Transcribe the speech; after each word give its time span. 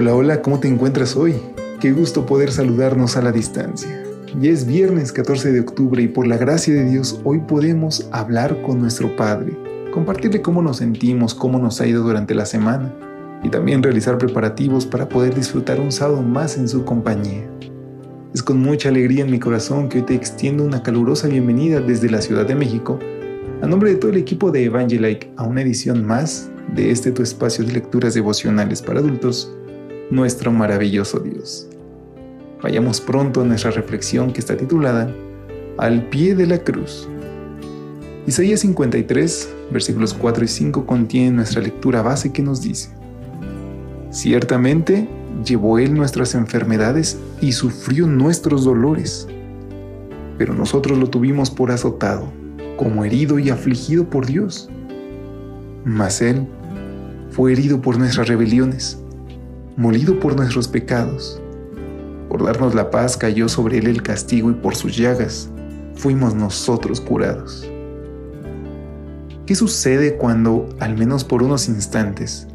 Hola, 0.00 0.14
hola, 0.14 0.42
¿cómo 0.42 0.60
te 0.60 0.68
encuentras 0.68 1.16
hoy? 1.16 1.34
Qué 1.80 1.90
gusto 1.90 2.24
poder 2.24 2.52
saludarnos 2.52 3.16
a 3.16 3.20
la 3.20 3.32
distancia. 3.32 4.00
Ya 4.38 4.52
es 4.52 4.64
viernes 4.64 5.10
14 5.10 5.50
de 5.50 5.58
octubre 5.58 6.00
y 6.00 6.06
por 6.06 6.28
la 6.28 6.36
gracia 6.36 6.72
de 6.72 6.84
Dios 6.84 7.20
hoy 7.24 7.40
podemos 7.40 8.08
hablar 8.12 8.62
con 8.62 8.80
nuestro 8.80 9.16
Padre, 9.16 9.58
compartirle 9.92 10.40
cómo 10.40 10.62
nos 10.62 10.76
sentimos, 10.76 11.34
cómo 11.34 11.58
nos 11.58 11.80
ha 11.80 11.88
ido 11.88 12.04
durante 12.04 12.32
la 12.36 12.46
semana 12.46 12.94
y 13.42 13.48
también 13.48 13.82
realizar 13.82 14.18
preparativos 14.18 14.86
para 14.86 15.08
poder 15.08 15.34
disfrutar 15.34 15.80
un 15.80 15.90
sábado 15.90 16.22
más 16.22 16.56
en 16.58 16.68
su 16.68 16.84
compañía. 16.84 17.50
Es 18.32 18.44
con 18.44 18.60
mucha 18.60 18.90
alegría 18.90 19.24
en 19.24 19.32
mi 19.32 19.40
corazón 19.40 19.88
que 19.88 19.98
hoy 19.98 20.04
te 20.04 20.14
extiendo 20.14 20.62
una 20.62 20.80
calurosa 20.80 21.26
bienvenida 21.26 21.80
desde 21.80 22.08
la 22.08 22.20
Ciudad 22.20 22.46
de 22.46 22.54
México 22.54 23.00
a 23.62 23.66
nombre 23.66 23.90
de 23.90 23.96
todo 23.96 24.12
el 24.12 24.18
equipo 24.18 24.52
de 24.52 24.62
Evangelike 24.62 25.32
a 25.36 25.42
una 25.42 25.62
edición 25.62 26.06
más 26.06 26.52
de 26.72 26.92
este 26.92 27.10
tu 27.10 27.24
espacio 27.24 27.64
de 27.64 27.72
lecturas 27.72 28.14
devocionales 28.14 28.80
para 28.80 29.00
adultos 29.00 29.57
nuestro 30.10 30.50
maravilloso 30.52 31.20
Dios. 31.20 31.68
Vayamos 32.62 33.00
pronto 33.00 33.42
a 33.42 33.44
nuestra 33.44 33.70
reflexión 33.70 34.32
que 34.32 34.40
está 34.40 34.56
titulada 34.56 35.12
Al 35.76 36.08
pie 36.08 36.34
de 36.34 36.46
la 36.46 36.58
cruz. 36.58 37.08
Isaías 38.26 38.60
53, 38.60 39.54
versículos 39.70 40.14
4 40.14 40.44
y 40.44 40.48
5 40.48 40.86
contiene 40.86 41.30
nuestra 41.30 41.62
lectura 41.62 42.02
base 42.02 42.32
que 42.32 42.42
nos 42.42 42.62
dice, 42.62 42.90
Ciertamente 44.10 45.08
llevó 45.44 45.78
Él 45.78 45.94
nuestras 45.94 46.34
enfermedades 46.34 47.18
y 47.40 47.52
sufrió 47.52 48.06
nuestros 48.06 48.64
dolores, 48.64 49.28
pero 50.36 50.54
nosotros 50.54 50.98
lo 50.98 51.08
tuvimos 51.08 51.50
por 51.50 51.70
azotado, 51.70 52.32
como 52.76 53.04
herido 53.04 53.38
y 53.38 53.50
afligido 53.50 54.08
por 54.08 54.26
Dios. 54.26 54.68
Mas 55.84 56.22
Él 56.22 56.46
fue 57.30 57.52
herido 57.52 57.80
por 57.80 57.98
nuestras 57.98 58.28
rebeliones 58.28 58.98
molido 59.78 60.18
por 60.18 60.34
nuestros 60.34 60.66
pecados. 60.66 61.40
Por 62.28 62.44
darnos 62.44 62.74
la 62.74 62.90
paz 62.90 63.16
cayó 63.16 63.48
sobre 63.48 63.78
él 63.78 63.86
el 63.86 64.02
castigo 64.02 64.50
y 64.50 64.54
por 64.54 64.74
sus 64.74 64.96
llagas 64.96 65.48
fuimos 65.94 66.34
nosotros 66.34 67.00
curados. 67.00 67.66
¿Qué 69.46 69.54
sucede 69.54 70.16
cuando, 70.16 70.68
al 70.80 70.98
menos 70.98 71.22
por 71.22 71.44
unos 71.44 71.68
instantes, 71.68 72.48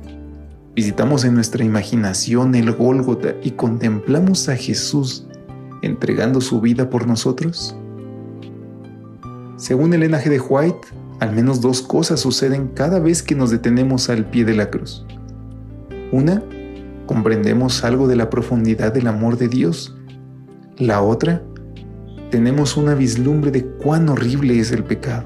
visitamos 0.75 1.23
en 1.23 1.33
nuestra 1.33 1.63
imaginación 1.63 2.55
el 2.55 2.73
Gólgota 2.73 3.35
y 3.41 3.51
contemplamos 3.51 4.49
a 4.49 4.57
Jesús 4.57 5.25
entregando 5.81 6.41
su 6.41 6.59
vida 6.59 6.89
por 6.89 7.07
nosotros? 7.07 7.73
Según 9.55 9.93
el 9.93 10.01
linaje 10.01 10.29
de 10.29 10.41
White, 10.41 10.89
al 11.21 11.33
menos 11.33 11.61
dos 11.61 11.81
cosas 11.81 12.19
suceden 12.19 12.67
cada 12.67 12.99
vez 12.99 13.23
que 13.23 13.33
nos 13.33 13.49
detenemos 13.49 14.09
al 14.09 14.25
pie 14.25 14.43
de 14.43 14.55
la 14.55 14.69
cruz. 14.69 15.05
Una 16.11 16.43
comprendemos 17.05 17.83
algo 17.83 18.07
de 18.07 18.15
la 18.15 18.29
profundidad 18.29 18.93
del 18.93 19.07
amor 19.07 19.37
de 19.37 19.47
Dios. 19.47 19.95
La 20.77 21.01
otra, 21.01 21.43
tenemos 22.31 22.77
una 22.77 22.95
vislumbre 22.95 23.51
de 23.51 23.65
cuán 23.65 24.09
horrible 24.09 24.59
es 24.59 24.71
el 24.71 24.83
pecado. 24.83 25.25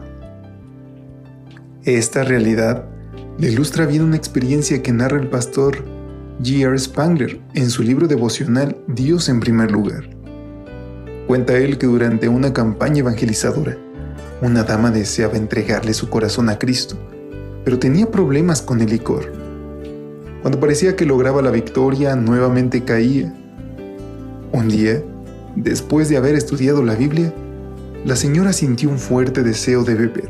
Esta 1.84 2.24
realidad 2.24 2.86
le 3.38 3.50
ilustra 3.50 3.86
bien 3.86 4.04
una 4.04 4.18
experiencia 4.18 4.82
que 4.82 4.92
narra 4.92 5.20
el 5.20 5.30
pastor 5.30 5.86
G.R. 6.42 6.78
Spangler 6.78 7.40
en 7.54 7.70
su 7.70 7.82
libro 7.84 8.08
devocional 8.08 8.76
Dios 8.88 9.30
en 9.30 9.40
primer 9.40 9.72
lugar. 9.72 10.10
Cuenta 11.28 11.58
él 11.58 11.78
que 11.78 11.88
durante 11.88 12.28
una 12.28 12.54
campaña 12.54 13.00
evangelizadora, 13.00 13.78
una 14.42 14.64
dama 14.64 14.92
deseaba 14.92 15.38
entregarle 15.38 15.94
su 15.94 16.10
corazón 16.10 16.50
a 16.50 16.60
Cristo, 16.60 16.98
pero 17.64 17.80
tenía 17.80 18.10
problemas 18.10 18.62
con 18.62 18.82
el 18.82 18.90
licor. 18.90 19.37
Cuando 20.48 20.62
parecía 20.62 20.96
que 20.96 21.06
lograba 21.06 21.42
la 21.42 21.52
victoria, 21.52 22.16
nuevamente 22.16 22.86
caía. 22.86 23.34
Un 24.54 24.70
día, 24.70 25.04
después 25.58 26.08
de 26.08 26.16
haber 26.16 26.36
estudiado 26.36 26.84
la 26.84 26.96
Biblia, 26.96 27.34
la 28.06 28.16
señora 28.16 28.54
sintió 28.54 28.90
un 28.90 28.98
fuerte 28.98 29.44
deseo 29.44 29.84
de 29.84 29.96
beber. 29.96 30.30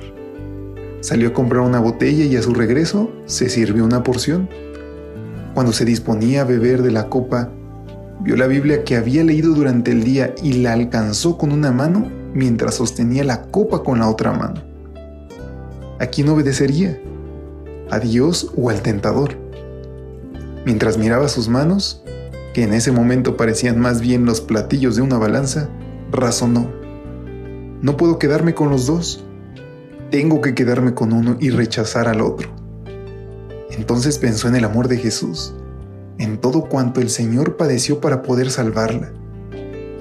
Salió 1.02 1.28
a 1.28 1.34
comprar 1.34 1.62
una 1.62 1.80
botella 1.80 2.26
y 2.26 2.36
a 2.36 2.42
su 2.42 2.56
regreso 2.56 3.12
se 3.28 3.48
sirvió 3.48 3.86
una 3.86 4.02
porción. 4.02 4.50
Cuando 5.54 5.72
se 5.72 5.86
disponía 5.86 6.42
a 6.42 6.46
beber 6.46 6.82
de 6.82 6.90
la 6.90 7.10
copa, 7.10 7.52
vio 8.22 8.36
la 8.38 8.48
Biblia 8.48 8.84
que 8.84 8.96
había 8.96 9.24
leído 9.24 9.54
durante 9.54 9.92
el 9.92 10.04
día 10.04 10.34
y 10.42 10.54
la 10.54 10.74
alcanzó 10.74 11.38
con 11.38 11.52
una 11.52 11.72
mano 11.72 12.10
mientras 12.34 12.74
sostenía 12.74 13.24
la 13.24 13.44
copa 13.44 13.84
con 13.84 14.00
la 14.00 14.10
otra 14.10 14.34
mano. 14.34 14.64
¿A 16.00 16.08
quién 16.08 16.28
obedecería? 16.30 17.00
¿A 17.92 18.00
Dios 18.00 18.52
o 18.58 18.72
al 18.72 18.82
tentador? 18.82 19.46
Mientras 20.68 20.98
miraba 20.98 21.30
sus 21.30 21.48
manos, 21.48 22.04
que 22.54 22.64
en 22.64 22.74
ese 22.74 22.92
momento 22.92 23.38
parecían 23.38 23.80
más 23.80 24.02
bien 24.02 24.26
los 24.26 24.42
platillos 24.42 24.98
de 24.98 25.02
una 25.02 25.18
balanza, 25.18 25.70
razonó. 26.12 26.70
No 27.82 27.96
puedo 27.96 28.20
quedarme 28.20 28.54
con 28.54 28.70
los 28.70 28.86
dos. 28.86 29.24
Tengo 30.12 30.42
que 30.42 30.54
quedarme 30.54 30.94
con 30.94 31.14
uno 31.14 31.38
y 31.40 31.52
rechazar 31.52 32.10
al 32.10 32.20
otro. 32.20 32.50
Entonces 33.70 34.18
pensó 34.18 34.50
en 34.50 34.58
el 34.58 34.66
amor 34.66 34.90
de 34.90 34.98
Jesús, 34.98 35.56
en 36.18 36.38
todo 36.38 36.66
cuanto 36.66 37.00
el 37.00 37.10
Señor 37.10 37.56
padeció 37.56 38.02
para 38.02 38.22
poder 38.22 38.52
salvarla. 38.52 39.14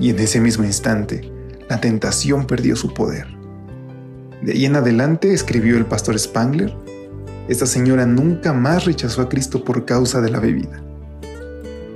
Y 0.01 0.11
en 0.11 0.19
ese 0.19 0.41
mismo 0.41 0.65
instante, 0.65 1.31
la 1.69 1.81
tentación 1.81 2.45
perdió 2.49 2.75
su 2.75 2.93
poder. 2.93 3.29
De 4.43 4.51
ahí 4.51 4.65
en 4.65 4.75
adelante 4.75 5.33
escribió 5.33 5.77
el 5.77 5.87
pastor 5.87 6.19
Spangler, 6.19 6.75
esta 7.49 7.67
señora 7.67 8.07
nunca 8.07 8.53
más 8.53 8.85
rechazó 8.85 9.23
a 9.23 9.29
Cristo 9.29 9.65
por 9.65 9.85
causa 9.85 10.21
de 10.21 10.31
la 10.31 10.41
bebida. 10.41 10.83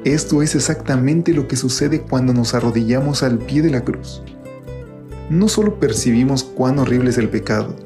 Esto 0.05 0.43
es 0.43 0.55
exactamente 0.55 1.34
lo 1.34 1.49
que 1.49 1.56
sucede 1.56 2.00
cuando 2.00 2.33
nos 2.33 2.55
arrodillamos 2.55 3.22
al 3.22 3.38
pie 3.38 3.61
de 3.61 3.71
la 3.71 3.83
cruz. 3.83 4.22
No 5.28 5.49
solo 5.49 5.78
percibimos 5.78 6.43
cuán 6.43 6.78
horrible 6.78 7.11
es 7.11 7.19
el 7.19 7.28
pecado, 7.28 7.77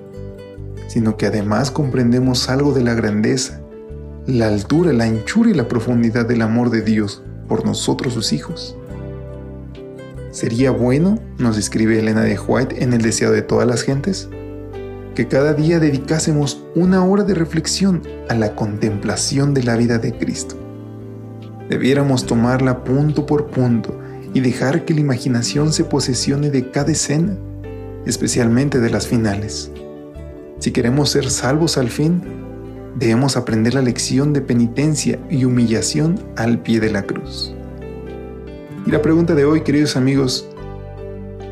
sino 0.86 1.16
que 1.16 1.26
además 1.26 1.70
comprendemos 1.70 2.48
algo 2.48 2.72
de 2.72 2.84
la 2.84 2.94
grandeza, 2.94 3.60
la 4.26 4.48
altura, 4.48 4.92
la 4.92 5.04
anchura 5.04 5.50
y 5.50 5.54
la 5.54 5.68
profundidad 5.68 6.26
del 6.26 6.42
amor 6.42 6.70
de 6.70 6.82
Dios 6.82 7.22
por 7.48 7.66
nosotros 7.66 8.14
sus 8.14 8.32
hijos. 8.32 8.76
¿Sería 10.30 10.70
bueno, 10.70 11.18
nos 11.38 11.58
escribe 11.58 11.98
Elena 11.98 12.22
de 12.22 12.38
White 12.38 12.82
en 12.82 12.92
El 12.92 13.02
deseado 13.02 13.34
de 13.34 13.42
todas 13.42 13.66
las 13.66 13.82
gentes? 13.82 14.28
Que 15.14 15.28
cada 15.28 15.54
día 15.54 15.78
dedicásemos 15.78 16.64
una 16.74 17.04
hora 17.04 17.22
de 17.22 17.34
reflexión 17.34 18.02
a 18.28 18.34
la 18.34 18.54
contemplación 18.54 19.54
de 19.54 19.62
la 19.62 19.76
vida 19.76 19.98
de 19.98 20.12
Cristo. 20.12 20.56
Debiéramos 21.68 22.26
tomarla 22.26 22.84
punto 22.84 23.24
por 23.24 23.46
punto 23.46 23.98
y 24.34 24.40
dejar 24.40 24.84
que 24.84 24.94
la 24.94 25.00
imaginación 25.00 25.72
se 25.72 25.84
posesione 25.84 26.50
de 26.50 26.70
cada 26.70 26.92
escena, 26.92 27.36
especialmente 28.04 28.80
de 28.80 28.90
las 28.90 29.06
finales. 29.06 29.70
Si 30.58 30.72
queremos 30.72 31.10
ser 31.10 31.30
salvos 31.30 31.78
al 31.78 31.88
fin, 31.88 32.22
debemos 32.96 33.36
aprender 33.36 33.74
la 33.74 33.82
lección 33.82 34.32
de 34.32 34.40
penitencia 34.40 35.18
y 35.30 35.44
humillación 35.44 36.18
al 36.36 36.60
pie 36.60 36.80
de 36.80 36.90
la 36.90 37.02
cruz. 37.02 37.54
Y 38.86 38.90
la 38.90 39.00
pregunta 39.00 39.34
de 39.34 39.44
hoy, 39.44 39.62
queridos 39.62 39.96
amigos, 39.96 40.48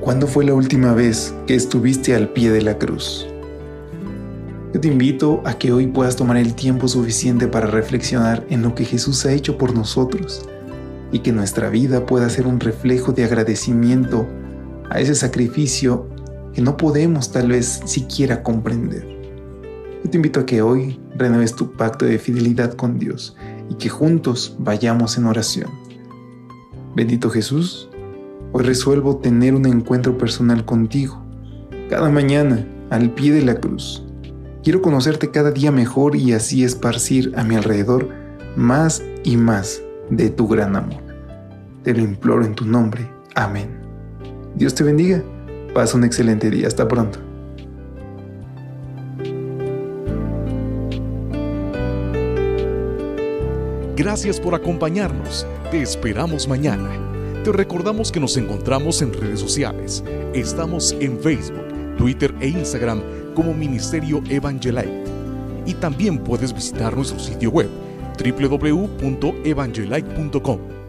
¿cuándo 0.00 0.26
fue 0.26 0.44
la 0.44 0.53
última 0.53 0.93
vez 0.93 1.35
que 1.47 1.55
estuviste 1.55 2.15
al 2.15 2.29
pie 2.31 2.50
de 2.50 2.62
la 2.62 2.76
cruz? 2.76 3.31
Yo 4.72 4.80
te 4.80 4.88
invito 4.88 5.42
a 5.44 5.58
que 5.58 5.70
hoy 5.70 5.86
puedas 5.86 6.16
tomar 6.16 6.38
el 6.38 6.54
tiempo 6.54 6.88
suficiente 6.88 7.46
para 7.46 7.66
reflexionar 7.66 8.46
en 8.48 8.62
lo 8.62 8.74
que 8.74 8.86
Jesús 8.86 9.26
ha 9.26 9.32
hecho 9.32 9.58
por 9.58 9.74
nosotros 9.74 10.48
y 11.12 11.19
que 11.19 11.30
nuestra 11.30 11.69
vida 11.69 12.06
pueda 12.06 12.30
ser 12.30 12.46
un 12.46 12.58
reflejo 12.58 13.12
de 13.12 13.24
agradecimiento 13.24 14.26
a 14.88 14.98
ese 14.98 15.14
sacrificio 15.14 16.08
que 16.54 16.62
no 16.62 16.78
podemos 16.78 17.32
tal 17.32 17.48
vez 17.48 17.82
siquiera 17.84 18.42
comprender. 18.42 19.06
Yo 20.04 20.10
te 20.10 20.16
invito 20.16 20.40
a 20.40 20.46
que 20.46 20.62
hoy 20.62 20.98
renueves 21.19 21.54
tu 21.54 21.72
pacto 21.72 22.06
de 22.06 22.19
fidelidad 22.19 22.72
con 22.72 22.98
Dios 22.98 23.36
y 23.69 23.74
que 23.74 23.90
juntos 23.90 24.56
vayamos 24.58 25.19
en 25.19 25.26
oración. 25.26 25.70
Bendito 26.96 27.28
Jesús, 27.28 27.90
hoy 28.52 28.64
resuelvo 28.64 29.19
tener 29.19 29.54
un 29.54 29.66
encuentro 29.66 30.16
personal 30.16 30.64
contigo, 30.64 31.22
cada 31.90 32.08
mañana 32.08 32.66
al 32.88 33.10
pie 33.10 33.32
de 33.32 33.42
la 33.42 33.56
cruz 33.56 34.02
Quiero 34.62 34.81
conocerte 34.81 35.32
cada 35.32 35.50
día 35.50 35.73
mejor 35.73 36.14
y 36.14 36.35
así 36.35 36.62
esparcir 36.62 37.32
a 37.37 37.43
mi 37.43 37.56
alrededor 37.56 38.09
más 38.55 39.03
y 39.25 39.37
más 39.37 39.82
de 40.09 40.31
tu 40.31 40.47
gran 40.47 40.76
amor. 40.76 41.03
Te 41.82 41.93
lo 41.93 42.00
imploro 42.00 42.44
en 42.44 42.55
tu 42.55 42.64
nombre. 42.64 43.11
Amén. 43.35 43.69
Dios 44.55 44.73
te 44.73 44.85
bendiga. 44.85 45.20
Pasa 45.75 45.97
un 45.97 46.05
excelente 46.05 46.49
día. 46.49 46.69
Hasta 46.69 46.87
pronto. 46.87 47.19
Gracias 53.97 54.38
por 54.38 54.55
acompañarnos. 54.55 55.44
Te 55.73 55.82
esperamos 55.82 56.47
mañana. 56.47 56.88
Te 57.43 57.50
recordamos 57.50 58.12
que 58.12 58.20
nos 58.20 58.37
encontramos 58.37 59.03
en 59.03 59.12
redes 59.12 59.41
sociales. 59.41 60.05
Estamos 60.35 60.94
en 61.00 61.19
Facebook, 61.19 61.97
Twitter 61.99 62.32
e 62.41 62.47
Instagram 62.47 63.03
como 63.34 63.55
Ministerio 63.55 64.23
Evangelite. 64.29 65.05
Y 65.67 65.75
también 65.75 66.19
puedes 66.19 66.52
visitar 66.52 66.96
nuestro 66.96 67.19
sitio 67.19 67.50
web 67.50 67.69
www.evangelite.com 68.19 70.81